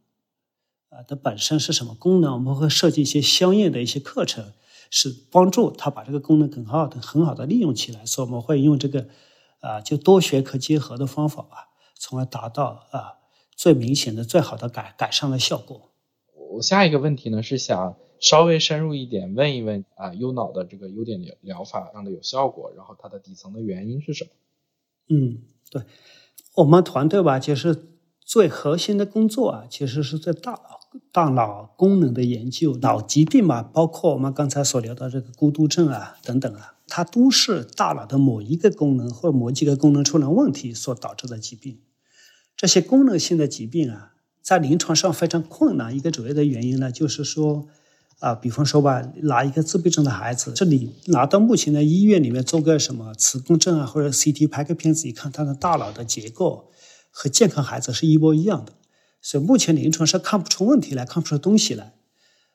[0.91, 4.53] 啊的本身是什么功能，我们会设计一些相应的一些课程，
[4.91, 8.05] 是帮助他把这个功能很好的、很好的利用起来。
[8.05, 9.09] 所以我们会用这个
[9.61, 11.57] 啊，就多学科结合的方法啊，
[11.99, 13.15] 从而达到啊。
[13.59, 15.91] 最明显的、最好的改改善的效果。
[16.53, 24.31] 我下一个问题呢是想稍微深入一点问一问啊，优脑的这个优点疗疗法上的有效果，然后它的底层的原因是什么？
[25.11, 25.39] 嗯，
[25.71, 25.83] 对，
[26.57, 27.87] 我们团队吧，其实
[28.21, 30.81] 最核心的工作啊，其实是在大脑
[31.13, 32.77] 大脑功能的研究。
[32.77, 41.81] 脑疾病嘛，包括我们刚才所聊的这个孤独症啊等等啊，它都是大脑的某一个功能或某几个功能出了问题所导致的疾病。
[42.57, 45.97] 这些功能性的疾病啊，在临床上非常困难。
[45.97, 47.69] 一个主要的原因呢，就是说，
[48.19, 56.71] 啊，比方说吧，拿一个自闭症的孩子，这里拿到目前的医院里面做个什么磁共振啊，或者 CT 拍个片子，一看他的大脑的结构
[57.11, 58.73] 和健康孩子是一模一样的，
[59.23, 61.95] 所以目前临床是看不出问题来，看不出东西来。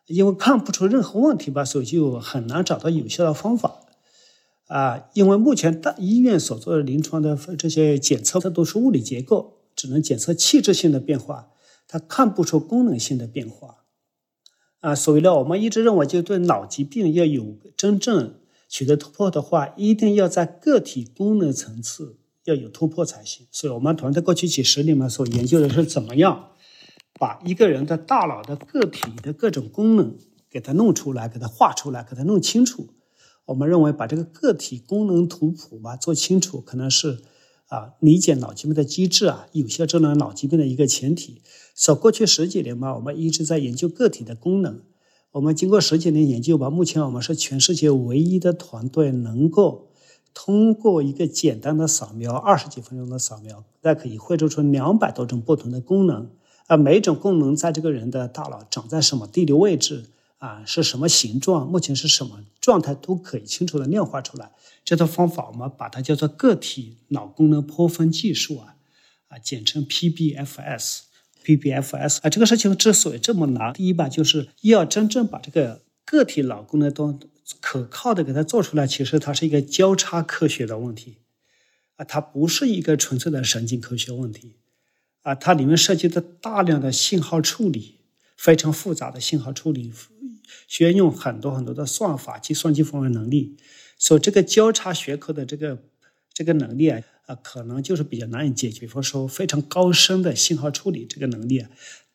[0.08, 3.80] 因为看不出任何问题吧，所以就很难找到有效的方法。
[4.68, 9.60] 啊，因为目前大医院所做的临床的这些检测，它都是物理结构。
[9.76, 11.48] 只能检测器质性的变化，
[11.88, 13.83] 它看不出功能性的变化，
[14.84, 18.36] 啊，所以呢，我们一直认为，就对脑疾病要有真正
[18.68, 23.48] 取得突破的话，一定要在个体功能层次要有突破才行。
[23.50, 26.50] 所以，我们团队过去几十年嘛，所研究的是怎么样
[27.18, 30.18] 把一个人的大脑的个体的各种功能
[30.50, 32.90] 给它弄出来，给它画出来，给它弄清楚。
[33.46, 37.20] 我们认为，把这个个体功能图谱嘛做清楚，可能是。
[37.68, 41.42] 啊，理解脑疾病的机制啊，有效治疗脑疾病的一个前提。
[41.74, 44.82] 所过去十几年嘛，我们一直在研究个体的功能。
[45.32, 49.90] 我们经过十几年研究吧，目前我们是全世界唯一的团队，能够
[50.36, 56.30] 通过一个简单的扫描，二十几分钟的扫描，那可以绘制出两百多种不同的功能。
[56.68, 60.06] 啊，每种功能在这个人的大脑长在什么地理位置
[60.38, 64.52] 啊是什么形状，目前是什么状态，都可以清楚的量化出来。
[64.86, 68.76] 这套方法我们把它叫做个体脑功能剖分技术啊，
[69.30, 71.00] 啊，简称 PBFS。
[71.44, 77.20] PBFS 啊，这个事情之所以这么难，第一吧，就是要真正把这个个体脑功能都
[77.60, 81.18] 可靠的给它做出来，其实它是一个交叉科学的问题。
[81.96, 84.56] 啊，它不是一个纯粹的神经科学问题。
[85.22, 88.00] 啊，它里面涉及的大量的信号处理，
[88.36, 89.94] 非常复杂的信号处理，
[90.68, 93.58] 需要用很多很多的算法、计算机方面能力。
[93.98, 95.78] 所以这个交叉学科的这个
[96.34, 97.00] 这个能力啊，
[97.42, 98.82] 可能就是比较难以解决。
[98.82, 101.66] 比方说非常高深的信号处理这个能力，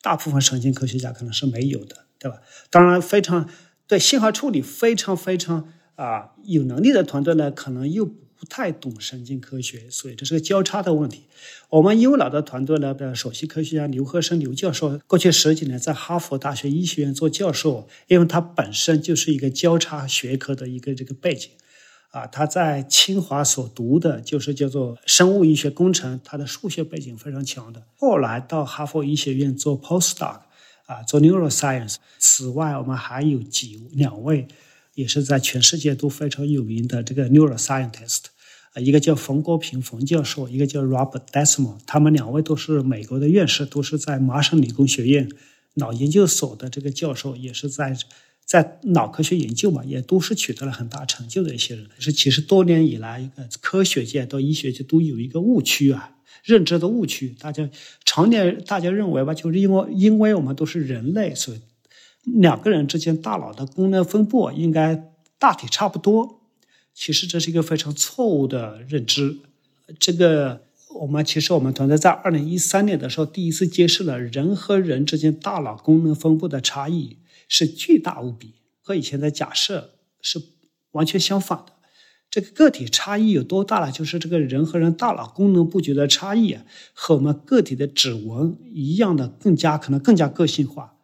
[0.03, 2.39] 大部分神经科学家可能是没有的，对吧？
[2.71, 3.49] 当然，非常
[3.87, 11.23] 对信号处理非常非常啊有能力的团队呢，可能又不太懂神经科学，所以这是个交叉的问题。
[11.71, 21.51] 我们优脑的团队呢的首席科学家刘和生刘教授，过去十几年在哈佛大学医学院做教授，因为他本身就是一个交叉学科的一个这个背景。
[22.11, 27.83] 啊，他在清华所读的就是叫做生物医学工程，他的数学背景非常强的。
[27.97, 30.41] 后来到哈佛医学院做 postdoc，
[30.87, 31.97] 啊，做 neuroscience。
[32.19, 34.49] 此外，我们还有几两位
[34.95, 38.21] 也是在全世界都非常有名的这个 neuroscientist，
[38.73, 45.31] 啊，一个叫冯国平冯教授，一个叫 Robert Desmond，他们两位都是美国的院士，都是在麻省理工学院
[45.75, 47.95] 脑研究所的这个教授，也是在。
[48.49, 51.87] 在脑科学研究嘛，也都是取得了很大成就的一些人。
[51.99, 57.37] 是其实多年以来，一个科学界到医学界都有一个误区啊，认知的误区。
[57.39, 57.69] 大家
[58.07, 61.61] 常年大家认为吧，就是因为因为我们都是人类，所以
[62.23, 66.41] 两个人之间大脑的功能分布应该大体差不多。
[66.95, 69.41] 其实这是一个非常错误的认知。
[69.99, 70.63] 这个
[71.01, 77.19] 我们其实我们团队在二零一三年的时候第一次揭示了人和人之间大脑功能分布的差异。
[77.49, 80.41] 是巨大无比，和以前的假设是
[80.93, 81.73] 完全相反的。
[82.31, 83.91] 这个个体差异有多大呢？
[83.91, 86.59] 就是这个人和人大脑功能布局的差异，
[86.93, 90.95] 和我们个体的指纹一样的，更加可能更加个性化。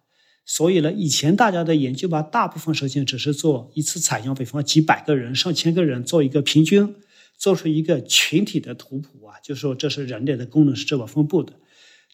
[0.45, 6.95] 所以呢，以前大家的研究吧，大部分时间只是做一次采样，比方几百个人、上千个人做一个平均，
[7.39, 11.55] 做出一个群体的图谱啊，就说这是人类的功能是这么分布的。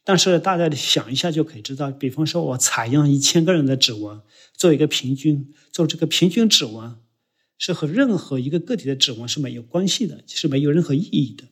[0.03, 4.21] 但是大家想一下就可以知道，比方说我采样一千个人的指纹，
[4.55, 6.97] 做一个平均，做这个平均指纹，
[7.59, 11.45] 是和任何一个个体的指纹是没有关系的，是没有任何意义的。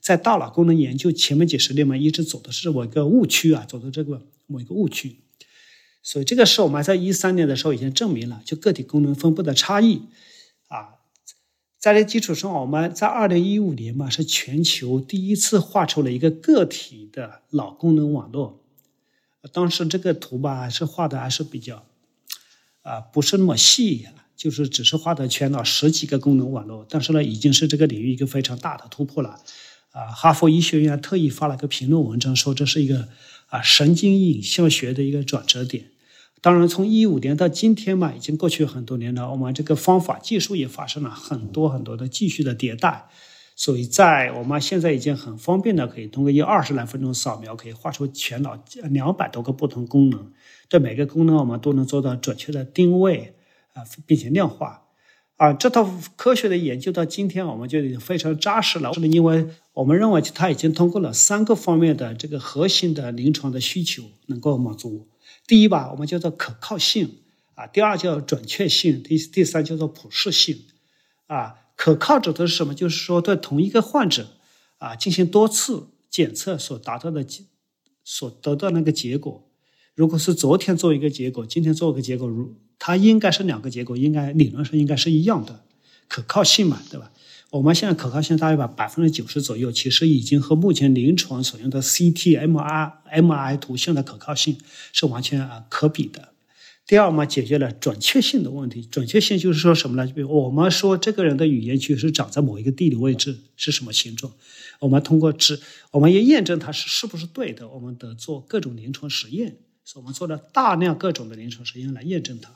[0.00, 5.16] 在大脑功能研究前面几十年嘛，一直走的是某一个误区啊，走的这个某一个误区。
[6.02, 10.02] 所以这个是我们在一三年的时候已经证明了，就个体功能分布的差异。
[11.84, 18.64] 在这基础上，我们在二零一五年嘛，是全球第一次画出了一个个体的脑功能网络。
[19.52, 21.84] 当时这个图吧，是画的还是比较，
[22.80, 26.86] 啊，不是那么细，就是只是画的全脑十几个功能网络。
[26.88, 29.38] 但是呢，已经是这个领域一个非常大的突破了。
[29.90, 33.10] 啊，哈佛医学院特意发了个评论文章，说这是一个
[33.48, 35.90] 啊神经影像学的一个转折点。
[36.44, 39.30] 当然，从一五年到今天嘛，已经过去很多年了。
[39.30, 43.06] 我们这个方法技术也发生了很多很多的继续的迭代，
[43.56, 50.32] 所以在我们现在已经很方便的，可以通过一二十来分钟扫描，可以画出全脑两百多个不同功能。
[50.68, 53.36] 对每个功能，我们都能做到准确的定位
[53.72, 54.82] 啊，并且量化。
[55.36, 58.92] 啊，这套科学的研究到今天，我们就已经非常扎实了。
[58.92, 65.08] 是因为我们认为它已经通过了三个方面的这个核心的临床的需求，能够满足。
[65.46, 67.18] 第一吧，我们叫做可靠性
[67.54, 70.64] 啊；第二叫准确性；第第三叫做普适性
[71.26, 71.56] 啊。
[71.76, 72.74] 可靠指的是什么？
[72.74, 74.28] 就是说对同一个患者
[74.78, 77.44] 啊进行多次检测所达到的结
[78.04, 79.50] 所得到那个结果，
[79.94, 85.64] 如果是昨天做一个结果，今天做一个结果，如它应该是两个结果，应该理论上应该是一样的，
[86.06, 87.10] 可靠性嘛，对吧？
[87.54, 94.58] 我们现在可靠性大约把百分之九十左右，其实已经和目前临床所用的 CT、MR、MRI 图像的可靠性
[94.92, 96.30] 是完全啊可比的。
[96.84, 98.84] 第二，我们解决了准确性的问题。
[98.84, 100.12] 准确性就是说什么呢？
[100.12, 104.32] 比如我们说这个人的语言区是长在某一个地理位置，是什么形状？
[104.80, 105.60] 我们通过指，
[105.92, 109.58] 我们要验证它是是不是对的，我们得做各种临床实验。
[109.84, 112.50] 所以我们做了大量各种的临床实验来验证它。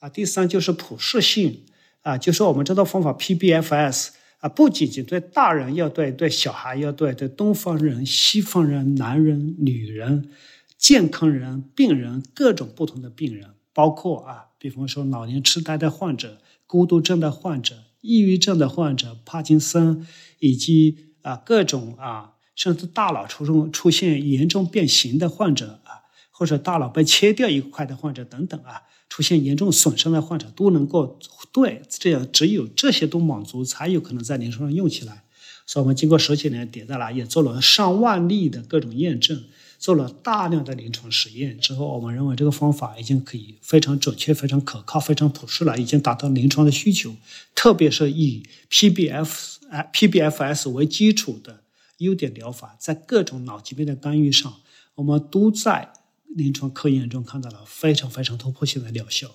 [0.00, 1.62] 啊，第三就是普适性。
[2.02, 10.30] 啊，就说我们这套方法 PBFS 啊，不仅仅对大人要对，对小孩要对，对东方人、西方人、男人、女人、
[10.76, 20.06] 健康人、病人各种不同的病人，包括啊，比方说老年痴呆的患者、孤独症的患者、抑郁症的患者、帕金森，
[20.38, 28.82] 以及啊各种啊，甚至大脑出现出现严重变形的患者啊，或者大脑被切掉一块的患者等等啊。
[29.16, 31.18] 出现严重损伤的患者都能够
[31.50, 35.24] 对这样，只有这些都满足，才有可能在临床上用起来。
[35.64, 39.44] 所以，我们经过十几年迭代了，也做了上万例的各种验证，
[39.78, 47.16] 做了大量的临床实验之后，我们认为这个方法已经可以非常准确、非常可靠、非常普适了，已经达到临床的需求。
[47.54, 51.60] 特别是以 PBF 啊 PBFS 为基础的
[51.96, 54.56] 优点疗法，在各种脑疾病的干预上，
[54.96, 55.94] 我们都在
[56.36, 59.28] 临床科研中看到了非常非常突破性的疗效。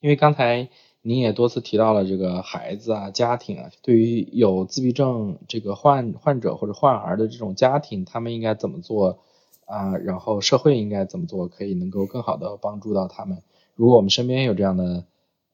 [0.00, 0.68] 因为刚才。
[1.04, 9.18] 您也多次提到了这个孩子啊、家庭啊，对于有自闭症这个患患者或者患儿的这种家庭，他们应该怎么做
[9.66, 9.96] 啊？
[9.96, 13.42] 然后社会应该怎么做，可以能够更好的帮助到他们？
[13.74, 15.04] 如果我们身边有这样的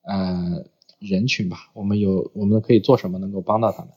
[0.02, 0.66] 呃
[0.98, 3.92] 人群吧，我们有我们可以做什么能够帮到他们？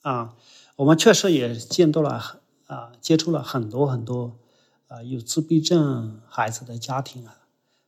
[0.00, 0.34] 啊，
[0.76, 4.38] 我们确实也见到了啊，接触了很多很多
[4.90, 7.36] 啊有自闭症孩子的家庭啊。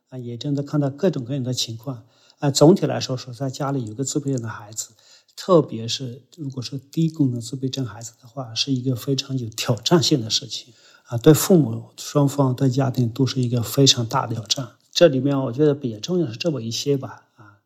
[0.09, 2.05] 啊，也正在看到各种各样的情况。
[2.37, 4.89] 啊，总体来说，说在家里有个自闭症的孩子，
[5.35, 10.71] 特别是如果说低功能自闭症孩子的话，是一个非常有挑战性的事情。
[11.07, 14.69] 啊，对父母双方、对家庭都是一个非常大的挑战。
[14.91, 17.29] 这里面我觉得比较重要是这么一些吧。
[17.35, 17.57] 啊，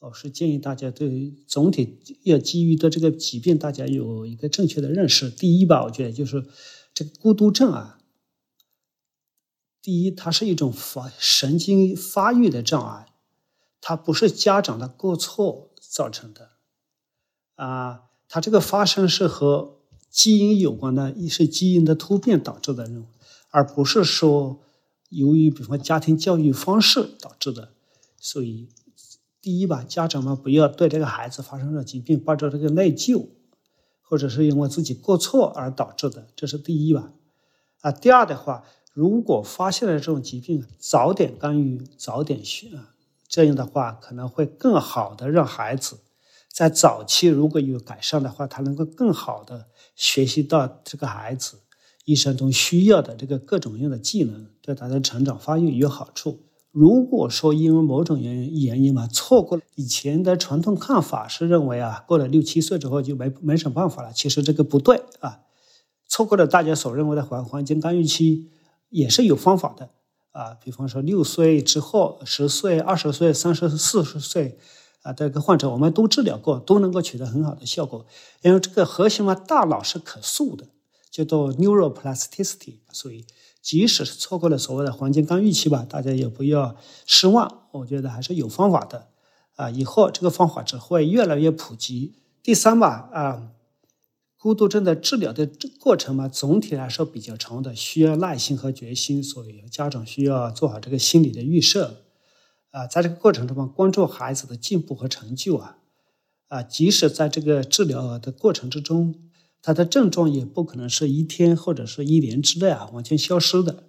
[0.00, 5.28] 我是建议大家对总体要基于对这个疾病，大家有一个正确的认识。
[5.28, 6.46] 第一吧，我觉得就是
[6.94, 7.98] 这个孤独症啊。
[9.82, 13.06] 第一，它是一种发神经发育的障碍，
[13.80, 16.50] 它不是家长的过错造成的，
[17.56, 22.88] 啊，它这个发生是和基因有关的，一是基因的突变导致的，
[23.50, 24.60] 而不是说
[25.08, 27.70] 由于比方家庭教育方式导致的。
[28.20, 28.68] 所以，
[29.40, 33.26] 第一吧，家长们不要对这个孩子发生了疾病抱着这个内疚，
[34.00, 37.12] 或者是因为自己过错而导致的，这是第一吧。
[37.80, 38.62] 啊，第二的话。
[38.92, 42.68] 如果发现了这种疾病，早点干预，早点学，
[43.26, 46.00] 这样的话可能会更好的让孩子
[46.52, 51.60] 在早期如果有改善的话，他能够更好的学习到这个孩子
[52.04, 56.40] 一生中需要的这个各种各样的技能，对他的成长发育有好处。
[56.70, 65.40] 如果说因为某种原因原因嘛，错过了以前的传统看法是认为啊，过了六七岁之后就没没什么办法了，其实这个不对啊，
[66.06, 68.50] 错过了大家所认为的环环境干预期。
[68.92, 69.88] 也是有方法的
[70.32, 74.58] 啊，比方说六岁之后、十岁、二十岁、三十四十岁
[75.02, 78.06] 啊，这个患者我们都治疗过，都能够取得很好的效果。
[78.42, 80.66] 因为这个核心嘛，大脑是可塑的，
[81.10, 82.76] 叫做 neuroplasticity。
[82.92, 83.26] 所以，
[83.60, 87.62] 即使是错过了所谓的黄金干预期吧，大家也不要失望。
[87.72, 89.08] 我觉得还是有方法的
[89.56, 92.14] 啊，以后这个方法只会越来越普及。
[92.42, 93.48] 第三吧，啊。
[94.42, 102.02] 孤独症的治疗的过程嘛，总体来说比较长的，需要耐心和决心，所以家长需要做好这个心理的预设。
[102.72, 105.78] 啊，在这个过程中嘛，关注孩子的进步和成就啊，
[106.48, 109.14] 啊，即使在这个治疗的过程之中，
[109.62, 113.84] 他的症状也不可能是一天或者是一年之内啊完全消失的。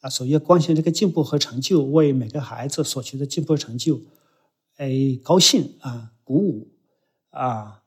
[0.00, 4.02] 啊，所以要关心这个进步和成就，为每个孩子所取的进步成就，
[4.76, 6.68] 哎，高兴啊，鼓舞
[7.30, 7.84] 啊。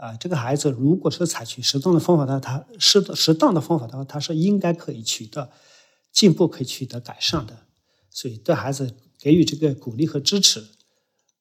[0.00, 5.50] 啊，这个孩子如果是采取适当的方法的，他适适当的方法的话，他是应该可以取得
[6.10, 7.58] 进步，可以取得改善的。
[8.08, 10.64] 所以对孩子给予这个鼓励和支持，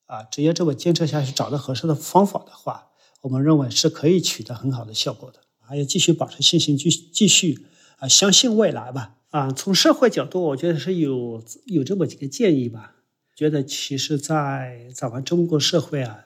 [0.07, 2.89] 啊，只要这么坚持下去，找到合适的方法的话，
[3.21, 5.39] 我们认为是可以取得很好的效果的。
[5.61, 7.65] 还要继续保持信心，继继续
[7.99, 9.15] 啊，相信未来吧。
[9.29, 12.95] 啊，从社会角度，我觉得是有有这么几个建议吧。
[13.37, 16.25] 觉得其实，在咱们中国社会啊。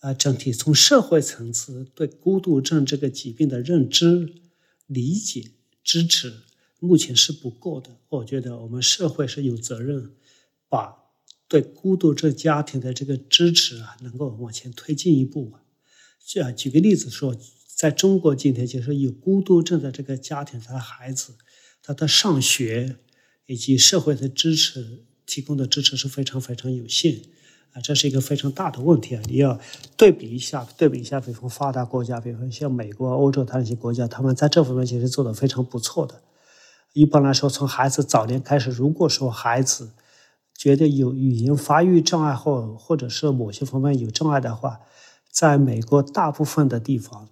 [0.00, 4.32] 啊，整体从社会层次对孤独症这个疾病的认知、
[4.86, 5.50] 理解、
[5.82, 6.32] 支持，
[6.78, 7.96] 目前是不够的。
[8.08, 10.12] 我觉得我们社会是有责任
[10.68, 10.94] 把
[11.48, 15.52] 对孤独症家庭的这个支持啊，能够往前推进一步。
[16.42, 17.34] 啊，举个例子说，
[17.66, 21.32] 在中国今天，就是有孤独症的这个家庭，他的孩子，
[21.82, 22.98] 他的上学
[23.46, 27.22] 以及社会的支持提供的支持是非常非常有限。
[27.74, 29.22] 啊，这是一个非常大的问题啊！
[29.26, 29.58] 你要
[29.96, 36.22] 对比一下，对比一下，比如说发达国家，比如说像美国、欧洲它那些国家，他们在这方面其实做的非常不错的。
[36.94, 39.90] 一般来说，从孩子早年开始，如果说孩子
[40.54, 44.80] 觉得有语言发育障碍或或者是某些方面有障碍的话，
[45.30, 47.28] 在美国大部分的地方，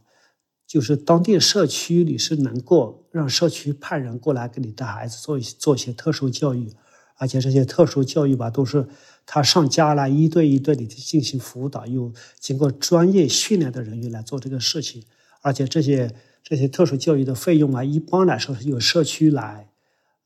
[0.66, 6.70] 就是当地社区你是能够让社区派人过来给你的孩子做一些做一些特殊教育，
[7.16, 8.86] 而且这些特殊教育吧都是。
[9.26, 15.02] 他上家来一对一对的进行辅导，有经过专业训练的人员来做这个事情，
[15.42, 19.68] 而且这些这些特殊教育的费用啊，一般来说是由社区来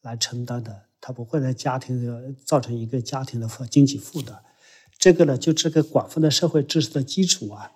[0.03, 0.83] 来承担的。
[1.03, 4.39] 他不会在家庭的造成一个家庭的负经济负担。
[4.99, 7.73] 这个呢，就这个广泛的社会知识的基础啊，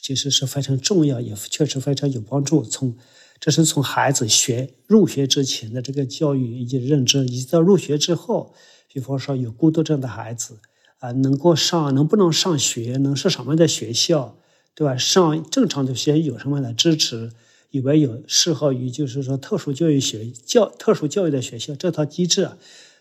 [0.00, 2.62] 其实是非常重要，也确实非常有帮助。
[2.62, 2.96] 从
[3.40, 8.54] 这是从孩子学入学之前的这个教育以及认知，以及到入学之后，
[8.92, 10.58] 比方说有孤独症的孩子
[10.98, 14.36] 啊，能够上能不能上学，能是什么样的学校，
[14.74, 14.96] 对吧？
[14.96, 17.32] 上正常的学校有什么样的支持？
[17.70, 21.74] 有没有适合于就是说特殊教育学教特殊教育的学校？
[21.74, 22.50] 这套机制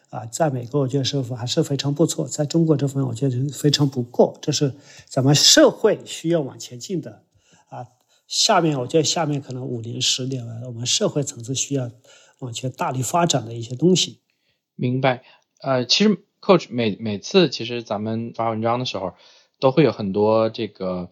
[0.10, 4.74] 啊，在美国我觉得是还是非常不错，在中国这方面我觉得非常不够，这是
[5.10, 7.24] 咱们社会需要往前进的
[7.70, 7.86] 啊。
[8.28, 11.92] 下面我觉得下面可能五年十年，我们社会层次需要
[12.40, 14.20] 往前大力发展的一些东西。
[14.76, 15.22] 明白。
[15.62, 19.14] 呃，其实 Coach 每每次其实咱们发文章的时候，
[19.60, 21.10] 都会有很多这个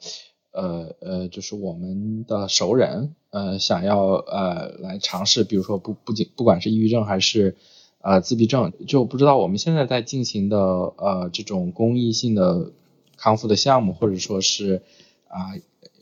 [0.52, 7.56] 呃呃，就是我们的熟人呃想要呃来尝试，比如说不不仅不管是抑郁症还是
[8.02, 12.72] 呃自闭症，就不知道我们现在在进行的呃这种公益性的
[13.18, 14.82] 康复的项目，或者说是
[15.28, 15.56] 啊。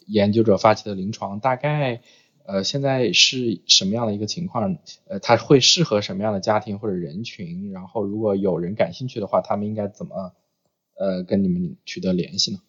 [0.10, 2.00] 研究者发起的临床大概，
[2.48, 4.78] 呃，现在是什么样的一个情况？
[5.10, 7.74] 呃，它会适合什么样的家庭或者人群？
[7.74, 10.32] 然后，如果有人感兴趣的话，他们应该怎么，
[10.96, 12.60] 呃，跟你们取得联系呢？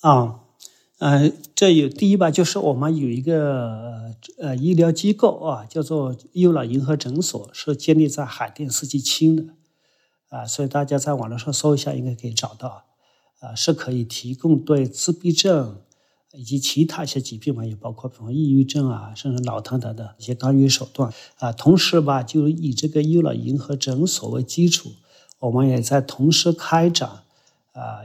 [0.00, 0.40] 啊，
[1.00, 9.52] 呃，这有第一吧，就是我们有一个呃医疗机构啊，叫做优老银河诊所，是建立在海淀四季青的，
[10.30, 12.86] 啊，所以大家在网络上搜一下，应该可以找到，
[13.40, 15.82] 啊，是可以提供对自闭症。
[16.34, 21.52] 以及其他一些疾病嘛，也包括比方抑郁症啊，甚至脑瘫等等一些干预手段啊。
[21.52, 24.92] 同时吧，就以这个优老银河诊所为基础，
[25.40, 27.08] 我们也在同时开展
[27.72, 28.00] 啊，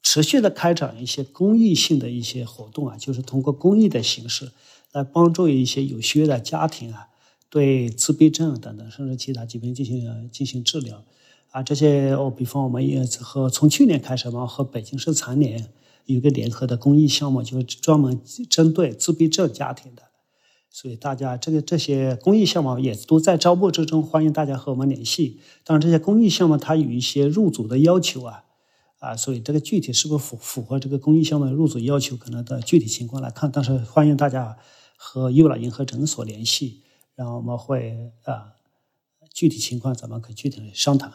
[0.00, 4.52] 持续的开展一些公益性的一些活动啊，就是通过公益的形式
[4.92, 7.08] 来帮助一些有需要的家庭啊，
[7.50, 11.02] 对自闭症等等甚至其他疾病进行进行治疗
[11.50, 11.64] 啊。
[11.64, 15.68] 这些我比方我们也和从去年开始嘛，和北京市残联。
[16.06, 20.02] 有个联合的公益项目，就是专门针对自闭症家庭的，
[20.70, 25.40] 所以大家这个这些公益项目也都在招募之中，欢迎大家和我们联系。
[25.64, 28.44] 当然，这些公益项目它有一些入组的要求啊，
[29.00, 33.50] 啊，所以这个具体是不是符符合这个公益项目的入组要求，可能的具体情况来看。
[33.52, 34.56] 但是欢迎大家
[34.96, 36.82] 和幼老银河诊所联系，
[37.16, 38.52] 然后我们会啊，
[39.34, 41.12] 具体情况咱们可以具体的商谈。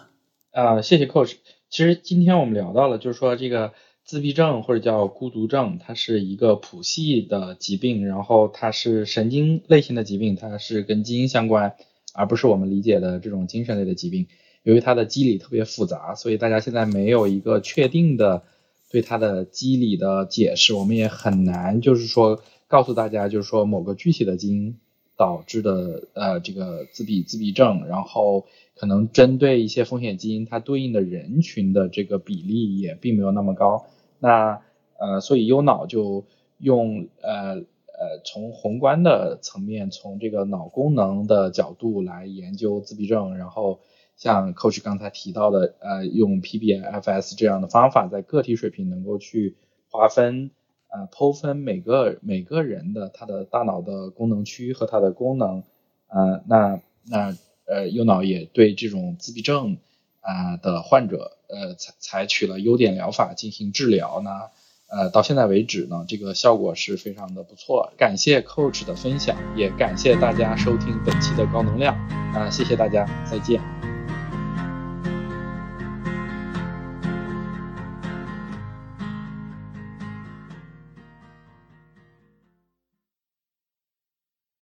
[0.52, 1.36] 啊，谢谢 Coach。
[1.70, 3.72] 其实今天我们聊到了，就是说这个。
[4.04, 11.76] 自闭症或者叫孤独症，它是一个谱系的疾病，然后它是神经类型的疾病，它是跟基因相关，
[12.14, 14.28] 而不是我们理解的这种精神类的疾病。
[14.64, 18.44] 由于它的机理特别复杂，所以大家现在没有一个确定的
[18.92, 24.78] 对它的机理的解释，我们也很难就是说告诉大家，就是说某个具体的基因
[25.22, 28.46] 导致的呃这个自闭自闭症，然后。
[28.74, 33.86] 可能针对一些风险基因，它对应的人群的这个比例也并没有那么高。
[34.18, 34.60] 那
[34.98, 36.26] 呃，所以优脑就
[36.58, 43.38] 用呃呃从宏观的层面，从这个脑功能的角度来研究自闭症。
[43.38, 43.82] 然后
[44.16, 49.58] 像 Coach 刚才提到的，呃，用 PBFS 这样的方法，在个体水平能够去
[49.92, 50.50] 划分
[50.92, 55.64] 呃剖分每个每个人的他的大脑的功能区和他的功能。
[56.08, 57.36] 呃，那那。
[57.68, 59.78] 呃，右脑也对这种自闭症
[60.20, 64.30] 啊的患者，呃，采采取了优点疗法进行治疗呢。
[64.90, 67.94] 呃，到现在为止呢，这个效果是非常的不错。
[67.98, 71.96] 感谢 Coach 的分享，也感谢大家收听本期的高能量
[72.34, 73.71] 啊，谢谢大家，再见。